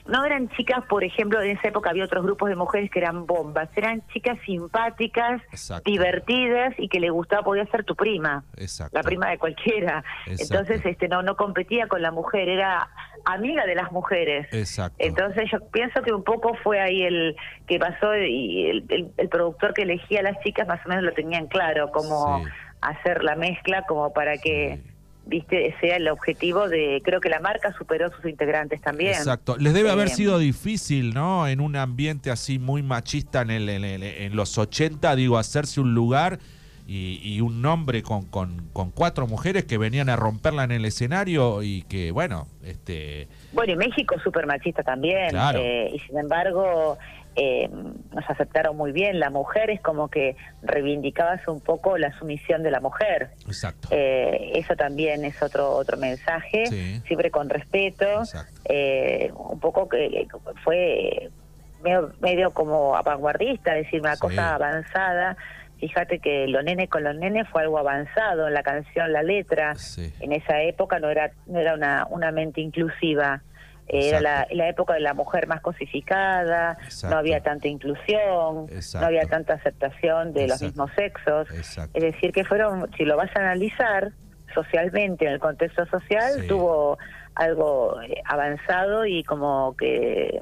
no 0.05 0.25
eran 0.25 0.49
chicas, 0.49 0.83
por 0.89 1.03
ejemplo, 1.03 1.41
en 1.41 1.57
esa 1.57 1.69
época 1.69 1.89
había 1.89 2.03
otros 2.05 2.23
grupos 2.23 2.49
de 2.49 2.55
mujeres 2.55 2.91
que 2.91 2.99
eran 2.99 3.25
bombas, 3.25 3.69
eran 3.75 4.05
chicas 4.07 4.37
simpáticas, 4.45 5.41
divertidas 5.85 6.73
y 6.77 6.89
que 6.89 6.99
le 6.99 7.09
gustaba, 7.09 7.43
podía 7.43 7.65
ser 7.67 7.83
tu 7.85 7.95
prima, 7.95 8.43
la 8.91 9.01
prima 9.01 9.29
de 9.29 9.37
cualquiera. 9.37 10.03
Entonces, 10.25 10.85
este 10.85 11.07
no 11.07 11.23
no 11.23 11.37
competía 11.37 11.87
con 11.87 12.01
la 12.01 12.11
mujer, 12.11 12.49
era 12.49 12.89
amiga 13.25 13.65
de 13.65 13.75
las 13.75 13.91
mujeres. 13.91 14.47
Entonces, 14.97 15.49
yo 15.51 15.59
pienso 15.71 16.01
que 16.01 16.13
un 16.13 16.23
poco 16.23 16.53
fue 16.63 16.81
ahí 16.81 17.03
el 17.03 17.35
que 17.67 17.79
pasó 17.79 18.15
y 18.15 18.83
el, 18.89 19.29
productor 19.29 19.73
que 19.73 19.83
elegía 19.83 20.19
a 20.19 20.23
las 20.23 20.39
chicas 20.41 20.67
más 20.67 20.85
o 20.85 20.89
menos 20.89 21.03
lo 21.03 21.13
tenían 21.13 21.47
claro, 21.47 21.91
como 21.91 22.43
hacer 22.81 23.23
la 23.23 23.35
mezcla 23.35 23.83
como 23.87 24.11
para 24.11 24.37
que 24.37 24.81
viste 25.25 25.75
sea 25.79 25.97
el 25.97 26.07
objetivo 26.09 26.67
de 26.67 27.01
creo 27.03 27.21
que 27.21 27.29
la 27.29 27.39
marca 27.39 27.73
superó 27.77 28.11
sus 28.15 28.25
integrantes 28.25 28.81
también. 28.81 29.13
Exacto. 29.13 29.55
Les 29.57 29.73
debe 29.73 29.89
haber 29.89 30.07
eh, 30.07 30.11
sido 30.11 30.37
difícil 30.37 31.13
no 31.13 31.47
en 31.47 31.61
un 31.61 31.75
ambiente 31.75 32.31
así 32.31 32.59
muy 32.59 32.83
machista 32.83 33.41
en, 33.41 33.51
el, 33.51 33.69
en, 33.69 34.35
los 34.35 34.57
80 34.57 35.15
digo 35.15 35.37
hacerse 35.37 35.79
un 35.79 35.93
lugar 35.93 36.39
y, 36.85 37.39
un 37.41 37.61
nombre 37.61 38.03
con, 38.03 38.25
con, 38.25 38.69
con, 38.73 38.91
cuatro 38.91 39.27
mujeres 39.27 39.65
que 39.65 39.77
venían 39.77 40.09
a 40.09 40.15
romperla 40.15 40.63
en 40.63 40.71
el 40.71 40.85
escenario 40.85 41.63
y 41.63 41.83
que 41.83 42.11
bueno 42.11 42.47
este 42.63 43.27
bueno 43.53 43.73
y 43.73 43.75
México 43.77 44.15
súper 44.23 44.45
machista 44.45 44.83
también 44.83 45.35
eh, 45.55 45.91
y 45.93 45.99
sin 45.99 46.17
embargo 46.17 46.97
eh, 47.35 47.67
nos 48.13 48.29
aceptaron 48.29 48.77
muy 48.77 48.91
bien. 48.91 49.19
La 49.19 49.29
mujer 49.29 49.71
es 49.71 49.81
como 49.81 50.07
que 50.09 50.35
reivindicabas 50.61 51.47
un 51.47 51.61
poco 51.61 51.97
la 51.97 52.17
sumisión 52.19 52.61
de 52.61 52.69
la 52.69 52.79
mujer. 52.79 53.31
Exacto. 53.47 53.87
Eh, 53.91 54.51
eso 54.55 54.75
también 54.75 55.25
es 55.25 55.41
otro 55.41 55.71
otro 55.71 55.97
mensaje, 55.97 56.65
siempre 57.07 57.31
con 57.31 57.49
respeto. 57.49 58.05
Eh, 58.65 59.31
un 59.35 59.59
poco 59.59 59.89
que 59.89 60.27
fue 60.63 61.31
medio, 62.21 62.51
como 62.51 62.91
vanguardista, 63.03 63.73
decir 63.73 63.99
una 63.99 64.17
cosa 64.17 64.55
avanzada. 64.55 65.35
Fíjate 65.87 66.19
que 66.19 66.47
lo 66.47 66.63
nene 66.63 66.87
con 66.87 67.03
los 67.03 67.13
nenes 67.13 67.45
fue 67.49 67.63
algo 67.63 67.77
avanzado 67.77 68.47
en 68.47 68.53
la 68.53 68.63
canción, 68.63 69.11
la 69.11 69.21
letra. 69.21 69.73
En 70.21 70.31
esa 70.31 70.61
época 70.61 70.99
no 70.99 71.09
era 71.09 71.31
no 71.45 71.59
era 71.59 71.73
una, 71.73 72.07
una 72.09 72.31
mente 72.31 72.61
inclusiva. 72.61 73.41
Era 73.85 74.21
la, 74.21 74.69
época 74.69 74.93
de 74.93 75.01
la 75.01 75.13
mujer 75.13 75.45
más 75.47 75.59
cosificada, 75.59 76.77
no 77.03 77.17
había 77.17 77.41
tanta 77.41 77.67
inclusión, 77.67 78.67
no 78.67 79.05
había 79.05 79.27
tanta 79.27 79.55
aceptación 79.55 80.31
de 80.31 80.47
los 80.47 80.61
mismos 80.61 80.89
sexos. 80.95 81.49
Es 81.51 82.01
decir, 82.01 82.31
que 82.31 82.45
fueron, 82.45 82.89
si 82.95 83.03
lo 83.03 83.17
vas 83.17 83.29
a 83.35 83.39
analizar 83.39 84.13
socialmente, 84.53 85.25
en 85.25 85.33
el 85.33 85.39
contexto 85.39 85.85
social, 85.87 86.47
tuvo 86.47 86.97
algo 87.35 88.01
eh, 88.03 88.21
avanzado 88.23 89.05
y 89.05 89.25
como 89.25 89.75
que 89.77 90.41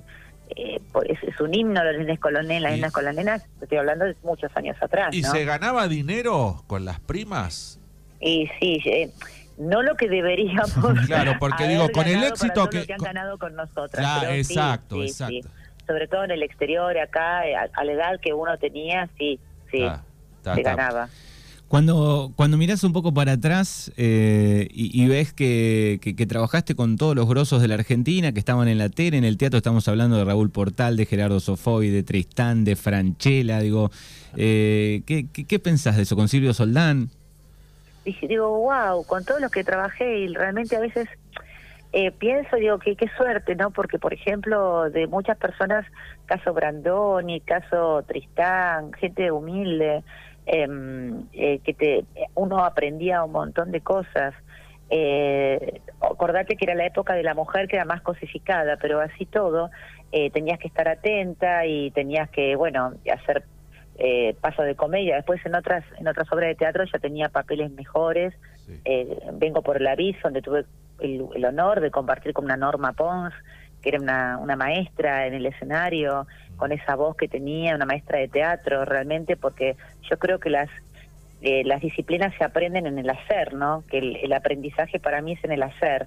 eh, 0.56 0.82
es, 1.06 1.40
un 1.40 1.54
himno 1.54 1.84
los 1.84 1.98
nenes 1.98 2.20
con 2.20 2.34
los 2.34 2.46
nenes, 2.46 2.62
las 2.64 2.72
nenas 2.74 2.92
con 2.92 3.06
las 3.06 3.16
nenas, 3.16 3.48
estoy 3.62 3.78
hablando 3.78 4.06
de 4.06 4.16
muchos 4.24 4.52
años 4.56 4.78
atrás. 4.82 5.14
¿Y 5.14 5.24
se 5.24 5.46
ganaba 5.46 5.88
dinero 5.88 6.64
con 6.68 6.86
las 6.86 7.00
primas? 7.00 7.80
Y 8.20 8.50
sí, 8.60 8.82
eh, 8.86 9.12
no 9.58 9.82
lo 9.82 9.96
que 9.96 10.10
deberíamos. 10.10 10.72
claro, 11.08 11.34
porque 11.40 11.68
digo, 11.68 11.90
con 11.92 12.08
el 12.08 12.24
éxito 12.24 12.70
que, 12.70 12.86
han 12.92 13.04
ganado 13.04 13.38
con 13.38 13.56
nosotros. 13.56 13.92
Claro, 13.94 14.30
exacto, 14.30 15.02
exacto. 15.02 15.50
Sobre 15.88 16.08
todo 16.08 16.24
en 16.24 16.32
el 16.32 16.44
exterior, 16.44 16.98
acá, 16.98 17.48
eh, 17.48 17.56
a, 17.56 17.84
la 17.84 17.92
edad 17.92 18.20
que 18.22 18.34
uno 18.34 18.58
tenía, 18.58 19.10
sí, 19.18 19.40
sí, 19.72 19.86
se 20.44 20.62
ganaba. 20.62 21.10
Cuando, 21.72 22.34
cuando 22.36 22.58
mirás 22.58 22.84
un 22.84 22.92
poco 22.92 23.14
para 23.14 23.32
atrás 23.32 23.94
eh, 23.96 24.68
y, 24.74 25.08
ves 25.08 25.32
que, 25.32 26.26
trabajaste 26.28 26.76
con 26.76 26.98
todos 26.98 27.16
los 27.16 27.30
grosos 27.30 27.62
de 27.62 27.70
la 27.70 27.76
Argentina 27.76 28.34
que 28.34 28.40
estaban 28.40 28.68
en 28.68 28.78
la 28.78 28.90
tele, 28.90 29.16
en 29.16 29.24
el 29.24 29.38
teatro 29.38 29.56
estamos 29.56 29.88
hablando 29.88 30.18
de 30.18 30.26
Raúl 30.26 30.50
Portal, 30.50 30.98
de 30.98 31.06
Gerardo 31.06 31.40
Sofoy, 31.40 31.90
de 31.90 32.04
Tristán, 32.04 32.66
de 32.66 32.76
Franchella, 32.76 33.62
digo, 33.62 33.90
eh, 34.36 35.04
¿qué, 35.06 35.28
qué, 35.32 35.60
pensás 35.60 35.96
de 35.96 36.04
eso 36.04 36.18
con 36.18 36.28
Silvio 36.28 36.54
Soldán? 36.54 37.10
Dije, 38.04 38.28
digo, 38.28 38.50
wow, 38.50 39.06
con 39.06 39.24
todos 39.24 39.40
los 39.40 39.50
que 39.50 39.64
trabajé 39.64 40.20
y 40.20 40.28
realmente 40.28 40.76
a 40.76 40.82
veces 40.82 41.08
eh, 41.94 42.12
pienso, 42.12 42.58
digo, 42.58 42.80
que 42.80 42.98
qué 42.98 43.10
suerte, 43.16 43.56
¿no? 43.56 43.72
Porque, 43.72 43.98
por 43.98 44.14
ejemplo, 44.14 44.90
de 44.90 45.08
muchas 45.08 45.38
personas, 45.38 45.86
caso 46.26 46.54
Brandoni, 46.54 47.40
caso 47.40 48.04
Tristán, 48.06 48.92
gente 48.92 49.32
humilde, 49.32 50.04
eh, 50.46 51.60
que 51.64 51.74
te, 51.74 52.06
uno 52.36 52.64
aprendía 52.64 53.24
un 53.24 53.32
montón 53.32 53.72
de 53.72 53.82
cosas. 53.82 54.34
Eh, 54.90 55.82
acordate 56.02 56.58
que 56.58 56.66
era 56.66 56.76
la 56.76 56.86
época 56.86 57.14
de 57.14 57.24
la 57.24 57.34
mujer 57.34 57.68
que 57.68 57.78
era 57.78 57.86
más 57.86 58.02
cosificada, 58.02 58.78
pero 58.78 59.00
así 59.00 59.26
todo, 59.26 59.70
eh, 60.12 60.30
tenías 60.32 60.60
que 60.60 60.68
estar 60.68 60.88
atenta 60.90 61.66
y 61.66 61.92
tenías 61.92 62.30
que, 62.30 62.56
bueno, 62.58 62.94
hacer 63.12 63.46
eh, 63.98 64.36
paso 64.42 64.64
de 64.64 64.76
comedia. 64.76 65.16
Después 65.16 65.46
en 65.46 65.56
otras 65.56 65.86
en 66.00 66.08
otras 66.08 66.32
obras 66.34 66.50
de 66.50 66.56
teatro 66.56 66.84
ya 66.92 67.00
tenía 67.00 67.30
papeles 67.30 67.72
mejores. 67.72 68.34
Eh, 68.86 69.20
vengo 69.34 69.62
por 69.62 69.78
el 69.78 69.88
aviso, 69.88 70.20
donde 70.24 70.42
tuve 70.42 70.66
el, 71.00 71.26
el, 71.36 71.46
honor 71.46 71.82
de 71.82 71.92
compartir 71.92 72.34
con 72.34 72.46
una 72.46 72.58
Norma 72.58 72.94
Pons, 72.94 73.34
que 73.82 73.90
era 73.90 74.00
una, 74.00 74.38
una 74.38 74.56
maestra 74.56 75.28
en 75.28 75.34
el 75.34 75.46
escenario, 75.46 76.28
con 76.58 76.72
esa 76.72 76.96
voz 76.96 77.16
que 77.18 77.28
tenía, 77.28 77.76
una 77.76 77.86
maestra 77.86 78.20
de 78.20 78.28
teatro 78.28 78.86
realmente, 78.86 79.36
porque 79.36 79.76
yo 80.10 80.18
creo 80.20 80.40
que 80.40 80.50
las 80.50 80.70
eh, 81.42 81.64
las 81.66 81.82
disciplinas 81.82 82.34
se 82.38 82.44
aprenden 82.44 82.86
en 82.86 83.00
el 83.00 83.10
hacer, 83.10 83.56
¿no? 83.56 83.84
Que 83.90 83.98
el, 83.98 84.32
aprendizaje 84.32 85.00
para 85.00 85.22
mí 85.22 85.34
es 85.34 85.44
en 85.44 85.52
el 85.52 85.64
hacer, 85.64 86.06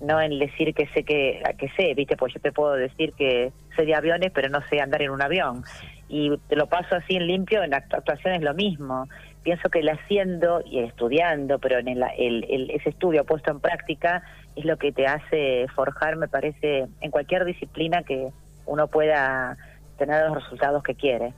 no 0.00 0.20
en 0.20 0.40
decir 0.40 0.74
que 0.74 0.88
sé 0.88 1.04
que, 1.04 1.40
que 1.56 1.68
sé, 1.76 1.94
¿viste? 1.94 2.16
Pues 2.16 2.34
yo 2.34 2.40
te 2.40 2.50
puedo 2.50 2.72
decir 2.72 3.12
que 3.12 3.52
sé 3.76 3.84
de 3.84 3.94
aviones, 3.94 4.32
pero 4.34 4.48
no 4.48 4.60
sé 4.68 4.80
andar 4.80 5.02
en 5.02 5.10
un 5.10 5.22
avión. 5.22 5.62
Y 6.08 6.32
lo 6.50 6.66
paso 6.66 6.96
así 6.96 7.14
en 7.14 7.28
limpio, 7.28 7.62
en 7.62 7.74
actuación 7.74 8.34
es 8.34 8.42
lo 8.42 8.54
mismo. 8.54 9.08
Pienso 9.44 9.70
que 9.70 9.78
el 9.78 9.88
haciendo 9.88 10.62
y 10.66 10.80
estudiando, 10.80 11.60
pero 11.60 11.78
en 11.78 11.86
el, 11.86 12.02
el, 12.18 12.70
ese 12.70 12.90
estudio 12.90 13.24
puesto 13.24 13.52
en 13.52 13.60
práctica 13.60 14.24
es 14.56 14.64
lo 14.64 14.76
que 14.76 14.92
te 14.92 15.06
hace 15.06 15.66
forjar, 15.74 16.16
me 16.16 16.28
parece, 16.28 16.86
en 17.00 17.10
cualquier 17.10 17.44
disciplina 17.44 18.02
que 18.02 18.28
uno 18.66 18.86
pueda 18.88 19.56
tener 19.98 20.26
los 20.26 20.42
resultados 20.42 20.82
que 20.82 20.94
quiere. 20.94 21.32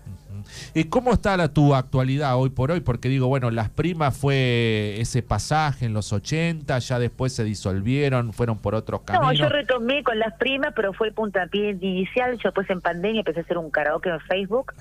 ¿Y 0.75 0.85
cómo 0.85 1.13
está 1.13 1.37
la, 1.37 1.49
tu 1.49 1.75
actualidad 1.75 2.37
hoy 2.37 2.51
por 2.51 2.71
hoy? 2.71 2.81
Porque 2.81 3.09
digo, 3.09 3.29
bueno, 3.29 3.51
Las 3.51 3.71
Primas 3.71 4.17
fue 4.17 5.01
ese 5.01 5.23
pasaje 5.23 5.87
en 5.87 5.93
los 5.93 6.13
80, 6.13 6.79
ya 6.79 6.99
después 6.99 7.33
se 7.33 7.45
disolvieron, 7.45 8.33
fueron 8.33 8.59
por 8.59 8.75
otros 8.75 9.03
caminos. 9.03 9.27
No, 9.27 9.33
yo 9.33 9.49
retomé 9.49 10.03
con 10.03 10.19
Las 10.19 10.35
Primas, 10.35 10.73
pero 10.75 10.93
fue 10.93 11.09
el 11.09 11.15
puntapié 11.15 11.71
inicial. 11.71 12.33
Yo 12.39 12.49
después 12.49 12.69
en 12.71 12.81
pandemia 12.81 13.21
empecé 13.21 13.41
a 13.41 13.43
hacer 13.43 13.59
un 13.59 13.71
karaoke 13.71 14.11
en 14.11 14.21
Facebook, 14.21 14.73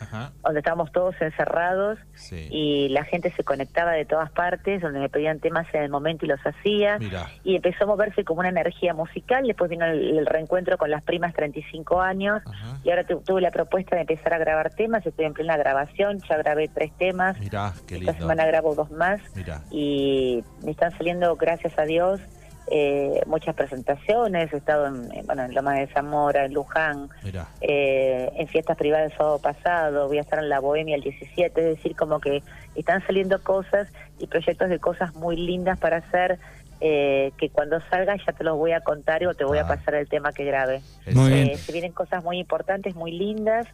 donde 0.43 0.59
estábamos 0.59 0.91
todos 0.91 1.15
encerrados 1.21 1.99
y 2.31 2.89
la 2.89 3.03
gente 3.03 3.31
se 3.31 3.43
conectaba 3.43 3.91
de 3.91 4.05
todas 4.05 4.31
partes, 4.31 4.81
donde 4.81 4.99
me 4.99 5.09
pedían 5.09 5.39
temas 5.39 5.67
en 5.73 5.83
el 5.83 5.89
momento 5.89 6.25
y 6.25 6.29
los 6.29 6.39
hacía. 6.45 6.99
Y 7.43 7.55
empezó 7.55 7.85
a 7.85 7.87
moverse 7.87 8.23
como 8.23 8.39
una 8.39 8.49
energía 8.49 8.93
musical. 8.93 9.45
Después 9.45 9.69
vino 9.69 9.85
el, 9.85 10.25
reencuentro 10.25 10.77
con 10.77 10.89
Las 10.89 11.03
Primas 11.03 11.33
35 11.33 12.01
años 12.01 12.41
y 12.83 12.89
ahora 12.89 13.05
tuve 13.05 13.41
la 13.41 13.51
propuesta 13.51 13.95
de 13.95 14.01
empezar 14.01 14.33
a 14.33 14.37
grabar 14.37 14.73
temas. 14.73 15.05
Estoy 15.05 15.25
en 15.25 15.33
plena 15.33 15.52
grabación, 15.57 16.19
ya 16.29 16.37
grabé 16.37 16.67
tres 16.67 16.91
temas. 16.97 17.39
Mirá, 17.39 17.73
qué 17.87 17.95
lindo. 17.95 18.11
Esta 18.11 18.21
semana 18.21 18.45
grabo 18.45 18.75
dos 18.75 18.91
más. 18.91 19.21
Y 19.71 20.43
me 20.63 20.71
están 20.71 20.91
saliendo, 20.97 21.35
gracias 21.35 21.77
a 21.77 21.83
Dios, 21.83 22.21
eh, 22.67 23.21
muchas 23.25 23.55
presentaciones. 23.55 24.53
He 24.53 24.57
estado 24.57 24.87
en, 24.87 25.25
bueno, 25.25 25.43
en 25.43 25.53
Loma 25.53 25.75
de 25.75 25.87
Zamora, 25.87 26.45
en 26.45 26.53
Luján, 26.53 27.09
eh, 27.61 28.31
en 28.35 28.47
fiestas 28.47 28.77
privadas 28.77 29.11
el 29.11 29.17
sábado 29.17 29.39
pasado. 29.39 30.07
Voy 30.07 30.17
a 30.17 30.21
estar 30.21 30.39
en 30.39 30.49
la 30.49 30.59
Bohemia 30.59 30.95
el 30.95 31.01
17. 31.01 31.59
Es 31.59 31.77
decir, 31.77 31.95
como 31.95 32.19
que 32.19 32.41
están 32.75 33.05
saliendo 33.05 33.41
cosas 33.43 33.89
y 34.19 34.27
proyectos 34.27 34.69
de 34.69 34.79
cosas 34.79 35.13
muy 35.15 35.35
lindas 35.35 35.79
para 35.79 35.97
hacer. 35.97 36.39
Eh, 36.85 37.31
que 37.37 37.49
cuando 37.49 37.79
salga 37.89 38.17
ya 38.17 38.33
te 38.33 38.43
los 38.43 38.57
voy 38.57 38.73
a 38.73 38.81
contar 38.81 39.25
o 39.25 39.33
te 39.33 39.45
voy 39.45 39.57
a 39.57 39.61
ah. 39.61 39.67
pasar 39.67 39.95
el 39.95 40.09
tema 40.09 40.33
que 40.33 40.43
grabe. 40.43 40.81
se 41.05 41.71
vienen 41.71 41.93
cosas 41.93 42.21
muy 42.25 42.39
importantes, 42.39 42.93
muy 42.93 43.13
lindas 43.13 43.67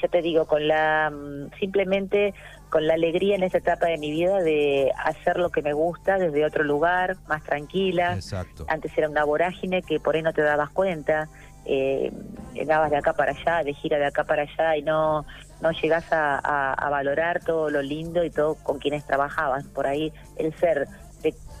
ya 0.00 0.08
te 0.08 0.22
digo, 0.22 0.46
con 0.46 0.66
la 0.66 1.10
mm, 1.10 1.58
simplemente 1.58 2.34
con 2.70 2.86
la 2.86 2.94
alegría 2.94 3.34
en 3.34 3.42
esta 3.42 3.58
etapa 3.58 3.86
de 3.86 3.96
mi 3.96 4.10
vida 4.10 4.40
de 4.40 4.92
hacer 5.04 5.38
lo 5.38 5.50
que 5.50 5.62
me 5.62 5.72
gusta 5.72 6.18
desde 6.18 6.44
otro 6.44 6.64
lugar, 6.64 7.16
más 7.26 7.42
tranquila. 7.42 8.14
Exacto. 8.14 8.66
Antes 8.68 8.92
era 8.96 9.08
una 9.08 9.24
vorágine 9.24 9.82
que 9.82 9.98
por 10.00 10.16
ahí 10.16 10.22
no 10.22 10.34
te 10.34 10.42
dabas 10.42 10.68
cuenta, 10.70 11.28
eh, 11.64 12.12
de 12.54 12.96
acá 12.96 13.12
para 13.12 13.32
allá, 13.32 13.64
de 13.64 13.74
gira 13.74 13.98
de 13.98 14.06
acá 14.06 14.24
para 14.24 14.42
allá 14.42 14.76
y 14.76 14.82
no 14.82 15.24
no 15.60 15.72
llegas 15.72 16.04
a, 16.12 16.88
valorar 16.90 17.40
todo 17.44 17.70
lo 17.70 17.82
lindo 17.82 18.24
y 18.24 18.30
todo 18.30 18.54
con 18.56 18.78
quienes 18.78 19.04
trabajabas. 19.04 19.64
Por 19.66 19.86
ahí 19.86 20.12
el 20.36 20.54
ser 20.54 20.86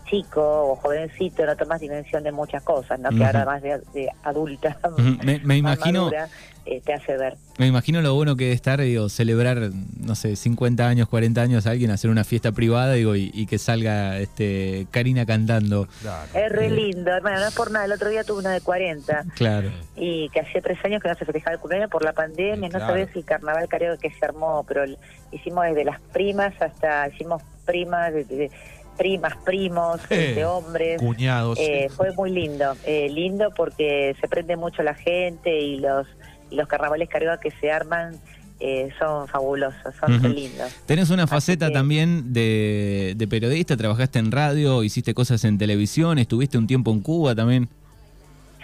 chico 0.08 0.42
o 0.42 0.76
jovencito 0.76 1.44
no 1.46 1.56
tomas 1.56 1.80
dimensión 1.80 2.22
de 2.22 2.32
muchas 2.32 2.62
cosas, 2.62 2.98
¿no? 2.98 3.10
Que 3.10 3.24
ahora 3.24 3.44
más 3.44 3.62
de, 3.62 4.10
adulta, 4.22 4.78
me, 5.22 5.56
imagino, 5.56 6.10
eh, 6.70 6.82
te 6.84 6.92
hace 6.92 7.16
ver. 7.16 7.36
Me 7.56 7.66
imagino 7.66 8.02
lo 8.02 8.14
bueno 8.14 8.36
que 8.36 8.44
debe 8.44 8.54
estar, 8.54 8.78
digo, 8.80 9.08
celebrar, 9.08 9.70
no 10.00 10.14
sé, 10.14 10.36
50 10.36 10.86
años, 10.86 11.08
40 11.08 11.40
años 11.40 11.66
a 11.66 11.70
alguien, 11.70 11.90
hacer 11.90 12.10
una 12.10 12.24
fiesta 12.24 12.52
privada, 12.52 12.92
digo, 12.92 13.16
y, 13.16 13.46
que 13.46 13.58
salga 13.58 14.18
este 14.18 14.86
Karina 14.90 15.24
cantando. 15.24 15.88
Es 16.34 16.52
re 16.52 16.66
eh, 16.66 16.70
lindo, 16.70 17.10
hermano, 17.10 17.40
no 17.40 17.48
es 17.48 17.54
por 17.54 17.70
nada. 17.70 17.86
El 17.86 17.92
otro 17.92 18.10
día 18.10 18.22
tuve 18.22 18.40
una 18.40 18.52
de 18.52 18.60
40. 18.60 19.24
Claro. 19.34 19.70
Y 19.96 20.28
que 20.28 20.40
hacía 20.40 20.60
tres 20.60 20.78
años 20.84 21.02
que 21.02 21.08
no 21.08 21.14
se 21.14 21.24
festejaba 21.24 21.54
el 21.54 21.60
cumpleaños 21.60 21.90
por 21.90 22.04
la 22.04 22.12
pandemia, 22.12 22.68
no 22.68 22.78
sabes 22.78 23.08
si 23.14 23.20
el 23.20 23.24
carnaval 23.24 23.66
creo 23.68 23.96
que 23.98 24.10
se 24.10 24.24
armó, 24.26 24.64
pero 24.68 24.84
hicimos 25.32 25.64
desde 25.64 25.84
las 25.84 26.00
primas 26.12 26.52
hasta, 26.60 27.08
hicimos 27.08 27.42
primas, 27.64 28.12
de, 28.12 28.50
primas, 28.98 29.36
primos, 29.44 30.06
de 30.08 30.30
este, 30.30 30.44
hombres. 30.44 31.00
Cuñados. 31.00 31.58
Eh, 31.58 31.88
fue 31.96 32.12
muy 32.12 32.30
lindo, 32.30 32.74
eh, 32.84 33.08
lindo 33.08 33.50
porque 33.56 34.14
se 34.20 34.28
prende 34.28 34.56
mucho 34.56 34.82
la 34.82 34.94
gente 34.94 35.58
y 35.58 35.78
los 35.78 36.06
los 36.50 36.66
carnavales 36.66 37.08
carioca 37.08 37.38
que 37.38 37.50
se 37.50 37.70
arman 37.70 38.16
eh, 38.60 38.90
son 38.98 39.28
fabulosos, 39.28 39.94
son 40.00 40.20
lindos. 40.34 40.74
Tenés 40.86 41.10
una 41.10 41.26
faceta 41.26 41.70
también 41.70 42.32
de, 42.32 43.26
periodista, 43.30 43.76
trabajaste 43.76 44.18
en 44.18 44.32
radio, 44.32 44.82
hiciste 44.82 45.14
cosas 45.14 45.44
en 45.44 45.58
televisión, 45.58 46.18
estuviste 46.18 46.58
un 46.58 46.66
tiempo 46.66 46.90
en 46.90 47.00
Cuba 47.00 47.34
también. 47.34 47.68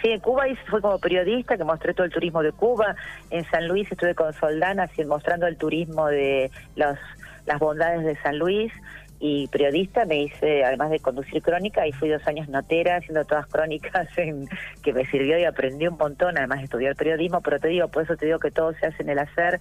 Sí, 0.01 0.09
en 0.09 0.19
Cuba 0.19 0.43
fue 0.69 0.81
como 0.81 0.99
periodista 0.99 1.57
que 1.57 1.63
mostré 1.63 1.93
todo 1.93 2.05
el 2.05 2.11
turismo 2.11 2.43
de 2.43 2.51
Cuba. 2.51 2.95
En 3.29 3.45
San 3.49 3.67
Luis 3.67 3.89
estuve 3.89 4.13
con 4.13 4.33
Soldana 4.33 4.89
mostrando 5.07 5.47
el 5.47 5.55
turismo 5.55 6.07
de 6.07 6.51
los, 6.75 6.97
las 7.45 7.59
bondades 7.59 8.03
de 8.03 8.17
San 8.21 8.37
Luis 8.37 8.73
y 9.19 9.47
periodista, 9.47 10.05
me 10.05 10.23
hice, 10.23 10.63
además 10.63 10.89
de 10.89 10.99
conducir 10.99 11.41
crónica, 11.41 11.87
y 11.87 11.91
fui 11.93 12.09
dos 12.09 12.25
años 12.27 12.49
notera 12.49 12.97
haciendo 12.97 13.23
todas 13.25 13.47
crónicas 13.47 14.07
en, 14.17 14.47
que 14.83 14.93
me 14.93 15.05
sirvió 15.05 15.37
y 15.39 15.45
aprendí 15.45 15.87
un 15.87 15.97
montón, 15.97 16.37
además 16.37 16.59
de 16.59 16.65
estudiar 16.65 16.95
periodismo, 16.95 17.41
pero 17.41 17.59
te 17.59 17.69
digo, 17.69 17.87
por 17.87 18.03
eso 18.03 18.15
te 18.17 18.25
digo 18.25 18.39
que 18.39 18.51
todo 18.51 18.73
se 18.73 18.87
hace 18.87 19.03
en 19.03 19.09
el 19.09 19.19
hacer, 19.19 19.59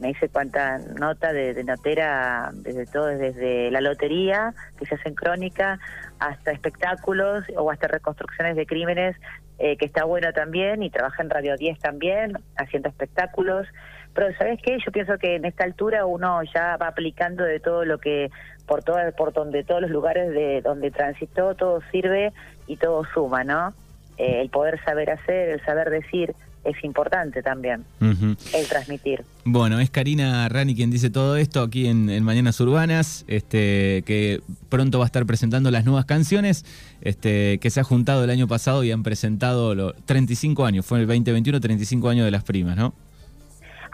me 0.00 0.10
hice 0.10 0.28
cuanta 0.28 0.78
nota 0.98 1.32
de, 1.32 1.62
notera, 1.64 2.50
desde 2.54 2.86
todo, 2.86 3.06
desde 3.06 3.70
la 3.70 3.80
lotería, 3.80 4.54
que 4.78 4.86
se 4.86 4.96
hace 4.96 5.08
en 5.08 5.14
crónica, 5.14 5.78
hasta 6.18 6.50
espectáculos 6.52 7.44
o 7.56 7.70
hasta 7.70 7.86
reconstrucciones 7.86 8.56
de 8.56 8.66
crímenes, 8.66 9.16
eh, 9.58 9.76
que 9.76 9.84
está 9.84 10.04
bueno 10.04 10.32
también, 10.32 10.82
y 10.82 10.90
trabajé 10.90 11.22
en 11.22 11.30
Radio 11.30 11.56
10 11.56 11.78
también, 11.78 12.38
haciendo 12.56 12.88
espectáculos, 12.88 13.68
pero 14.14 14.34
¿sabes 14.38 14.60
qué? 14.62 14.78
Yo 14.84 14.92
pienso 14.92 15.18
que 15.18 15.36
en 15.36 15.44
esta 15.44 15.64
altura 15.64 16.06
uno 16.06 16.40
ya 16.54 16.76
va 16.76 16.88
aplicando 16.88 17.44
de 17.44 17.60
todo 17.60 17.84
lo 17.84 17.98
que 17.98 18.30
por 18.66 18.82
todo, 18.82 18.96
por 19.16 19.32
donde 19.32 19.64
todos 19.64 19.82
los 19.82 19.90
lugares 19.90 20.30
de 20.30 20.62
donde 20.62 20.90
transitó 20.90 21.54
todo 21.54 21.82
sirve 21.90 22.32
y 22.66 22.76
todo 22.76 23.04
suma, 23.12 23.44
¿no? 23.44 23.74
Eh, 24.16 24.40
el 24.40 24.48
poder 24.48 24.82
saber 24.84 25.10
hacer, 25.10 25.50
el 25.50 25.64
saber 25.64 25.90
decir 25.90 26.34
es 26.64 26.82
importante 26.82 27.42
también, 27.42 27.84
el 28.00 28.66
transmitir. 28.68 29.22
Bueno, 29.44 29.80
es 29.80 29.90
Karina 29.90 30.48
Rani 30.48 30.74
quien 30.74 30.90
dice 30.90 31.10
todo 31.10 31.36
esto 31.36 31.60
aquí 31.60 31.86
en, 31.86 32.24
Mañanas 32.24 32.58
Urbanas, 32.58 33.26
este, 33.28 34.02
que 34.06 34.40
pronto 34.70 34.98
va 34.98 35.04
a 35.04 35.06
estar 35.06 35.26
presentando 35.26 35.70
las 35.70 35.84
nuevas 35.84 36.06
canciones, 36.06 36.64
este, 37.02 37.58
que 37.58 37.68
se 37.68 37.80
ha 37.80 37.84
juntado 37.84 38.24
el 38.24 38.30
año 38.30 38.48
pasado 38.48 38.82
y 38.82 38.92
han 38.92 39.02
presentado 39.02 39.74
los 39.74 39.94
35 40.06 40.64
años, 40.64 40.86
fue 40.86 41.00
el 41.00 41.06
2021, 41.06 41.60
35 41.60 42.08
años 42.08 42.24
de 42.24 42.30
las 42.30 42.44
primas, 42.44 42.78
¿no? 42.78 42.94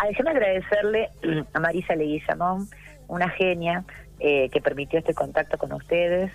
Déjeme 0.08 0.30
agradecerle 0.30 1.10
a 1.52 1.60
Marisa 1.60 1.94
Leguizamón, 1.94 2.68
una 3.08 3.28
genia 3.30 3.84
eh, 4.18 4.48
que 4.50 4.60
permitió 4.60 4.98
este 4.98 5.14
contacto 5.14 5.58
con 5.58 5.72
ustedes. 5.72 6.30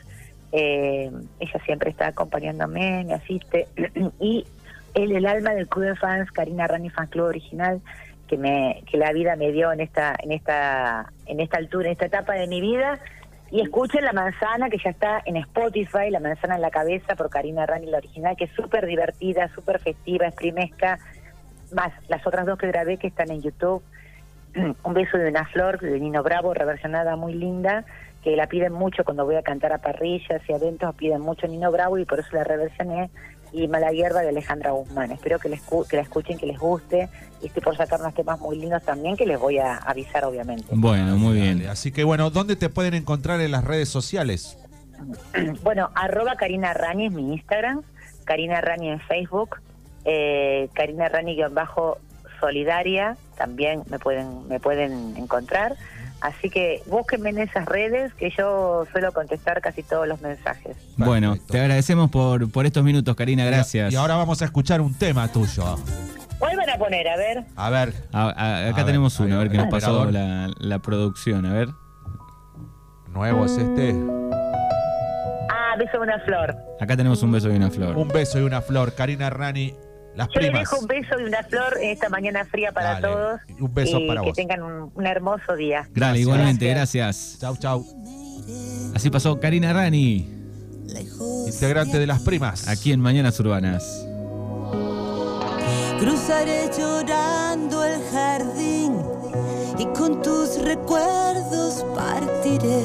Eh, 0.52 1.12
ella 1.40 1.60
siempre 1.66 1.90
está 1.90 2.08
acompañándome, 2.08 3.04
me 3.04 3.14
asiste. 3.14 3.68
y 4.20 4.46
él, 4.94 5.12
el 5.12 5.26
alma 5.26 5.54
del 5.54 5.68
club 5.68 5.86
de 5.86 5.96
fans, 5.96 6.32
Karina 6.32 6.68
Rani 6.68 6.90
Fan 6.90 7.08
Club 7.08 7.28
Original, 7.28 7.82
que 8.28 8.38
me 8.38 8.82
que 8.90 8.98
la 8.98 9.12
vida 9.12 9.36
me 9.36 9.52
dio 9.52 9.72
en 9.72 9.82
esta 9.82 10.16
en 10.18 10.32
esta 10.32 11.12
en 11.28 11.40
esta 11.40 11.58
altura, 11.58 11.88
en 11.88 11.92
esta 11.94 12.06
etapa 12.06 12.34
de 12.34 12.48
mi 12.48 12.62
vida. 12.62 13.00
Y 13.52 13.62
escuchen 13.62 14.04
La 14.04 14.14
Manzana, 14.14 14.70
que 14.70 14.80
ya 14.84 14.90
está 14.90 15.22
en 15.26 15.38
Spotify, 15.38 16.10
La 16.10 16.20
Manzana 16.20 16.56
en 16.56 16.62
la 16.62 16.72
Cabeza, 16.72 17.16
por 17.16 17.30
Karina 17.30 17.66
Rani, 17.66 17.86
la 17.86 18.00
original, 18.00 18.36
que 18.36 18.46
es 18.46 18.52
súper 18.52 18.88
divertida, 18.88 19.48
súper 19.54 19.80
festiva, 19.80 20.26
es 20.26 20.34
primesca, 20.34 20.98
más 21.74 21.92
las 22.08 22.26
otras 22.26 22.46
dos 22.46 22.58
que 22.58 22.68
grabé 22.68 22.98
que 22.98 23.08
están 23.08 23.32
en 23.32 23.42
YouTube. 23.42 23.82
Un 24.84 24.94
beso 24.94 25.18
de 25.18 25.30
una 25.30 25.46
flor 25.46 25.80
de 25.80 26.00
Nino 26.00 26.24
Bravo, 26.24 26.54
reversionada 26.54 27.16
muy 27.16 27.34
linda, 27.34 27.86
que 28.24 28.36
la 28.36 28.48
piden 28.48 28.74
mucho 28.74 29.04
cuando 29.04 29.26
voy 29.26 29.36
a 29.36 29.44
cantar 29.44 29.74
a 29.74 29.80
parrillas 29.80 30.42
y 30.48 30.54
eventos, 30.54 30.96
piden 30.96 31.22
mucho 31.22 31.48
Nino 31.48 31.72
Bravo 31.72 31.98
y 31.98 32.06
por 32.06 32.20
eso 32.20 32.30
la 32.34 32.44
reversioné. 32.44 33.10
Y 33.52 33.70
Mala 33.70 33.92
Hierba 33.92 34.22
de 34.22 34.30
Alejandra 34.30 34.72
Guzmán. 34.72 35.12
Espero 35.12 35.40
que, 35.40 35.48
les, 35.48 35.62
que 35.62 35.96
la 35.96 36.02
escuchen, 36.02 36.38
que 36.38 36.46
les 36.46 36.60
guste. 36.60 37.08
Y 37.42 37.48
estoy 37.48 37.62
por 37.62 37.78
sacar 37.78 38.02
unos 38.02 38.14
temas 38.14 38.38
muy 38.40 38.58
lindos 38.58 38.84
también 38.84 39.16
que 39.16 39.26
les 39.26 39.40
voy 39.40 39.60
a 39.60 39.78
avisar, 39.78 40.26
obviamente. 40.26 40.66
Bueno, 40.72 41.16
muy 41.16 41.40
bien. 41.40 41.66
Así 41.68 41.92
que 41.92 42.04
bueno, 42.04 42.32
¿dónde 42.32 42.58
te 42.58 42.68
pueden 42.68 42.96
encontrar 42.96 43.40
en 43.40 43.52
las 43.52 43.64
redes 43.64 43.88
sociales? 43.88 44.58
bueno, 45.64 45.90
arroba 45.96 46.36
Karina 46.36 46.74
Rani 46.74 47.08
es 47.08 47.12
mi 47.12 47.34
Instagram, 47.34 47.84
Karina 48.26 48.62
Rani 48.62 48.90
en 48.90 49.00
Facebook, 49.02 49.58
eh, 50.06 50.70
Karina 50.74 51.10
Rani-solidaria, 51.10 53.18
también 53.38 53.84
me 53.90 54.00
pueden, 54.00 54.48
me 54.48 54.60
pueden 54.60 55.16
encontrar. 55.18 55.76
Así 56.22 56.50
que 56.50 56.82
búsquenme 56.88 57.32
en 57.32 57.40
esas 57.40 57.66
redes 57.66 58.14
que 58.16 58.32
yo 58.32 58.86
suelo 58.92 59.12
contestar 59.12 59.62
casi 59.62 59.84
todos 59.84 60.08
los 60.08 60.22
mensajes. 60.22 60.76
Bueno, 60.98 61.38
te 61.52 61.60
agradecemos 61.60 62.10
por, 62.10 62.50
por 62.52 62.66
estos 62.66 62.84
minutos, 62.84 63.16
Karina, 63.16 63.46
gracias. 63.46 63.94
Y, 63.94 63.96
ahora 63.96 64.16
vamos 64.16 64.42
a 64.42 64.46
escuchar 64.46 64.82
un 64.82 64.94
tema 64.94 65.28
tuyo. 65.28 65.78
¿Cuál 66.40 66.58
van 66.58 66.70
a 66.70 66.78
poner? 66.78 67.08
A 67.08 67.18
ver. 67.18 67.44
A 67.56 67.70
ver. 67.70 67.94
acá 68.14 68.86
tenemos 68.86 69.20
uno, 69.20 69.36
a 69.36 69.40
ver 69.40 69.50
qué 69.50 69.58
nos 69.58 69.68
pasó 69.68 70.10
la, 70.12 70.50
la 70.58 70.80
producción, 70.80 71.46
a 71.46 71.54
ver. 71.54 71.70
Nuevo 73.10 73.46
es 73.46 73.58
este. 73.58 73.96
Ah, 75.50 75.76
beso 75.78 75.94
de 75.94 76.00
una 76.00 76.20
flor. 76.20 76.56
Acá 76.82 76.98
tenemos 76.98 77.24
un 77.24 77.32
beso 77.32 77.50
y 77.50 77.56
una 77.56 77.70
flor. 77.70 77.98
Un 77.98 78.10
beso 78.10 78.40
y 78.40 78.44
una 78.44 78.62
flor. 78.62 78.94
Karina 78.94 79.30
Rani 79.30 79.74
las 80.16 80.30
Yo 80.30 80.40
les 80.42 80.54
dejo 80.54 80.80
un 80.80 80.88
beso 80.88 81.20
y 81.20 81.24
una 81.24 81.44
flor 81.44 81.78
en 81.82 81.90
esta 81.90 82.10
mañana 82.10 82.46
fría 82.46 82.72
para 82.72 83.00
todos. 83.02 83.42
Un 83.60 83.74
beso 83.74 84.00
para 84.08 84.22
vos. 84.22 84.30
Que 84.30 84.42
tengan 84.42 84.62
un, 84.64 85.06
hermoso 85.06 85.56
día. 85.56 85.88
Dale, 85.94 86.20
igualmente, 86.20 86.68
gracias. 86.70 87.38
Chau, 87.40 87.58
chau. 87.58 87.86
Así 88.94 89.10
pasó 89.10 89.40
Karina 89.40 89.74
Rani. 89.74 90.30
Integrante 91.48 92.00
de 92.00 92.08
las 92.08 92.22
primas. 92.22 92.68
Aquí 92.68 92.92
en 92.92 93.00
Mañanas 93.00 93.40
Urbanas. 93.40 94.08
Cruzaré 96.00 96.70
llorando 96.78 97.84
el 97.84 98.02
jardín 98.12 99.02
y 99.78 99.86
con 99.98 100.22
tus 100.22 100.62
recuerdos 100.62 101.86
partiré 101.96 102.84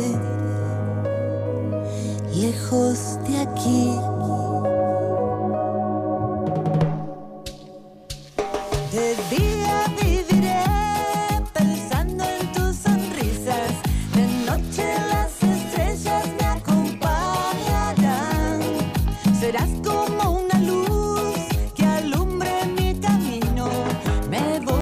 lejos 2.35 3.19
de 3.29 3.41
aquí 3.41 4.10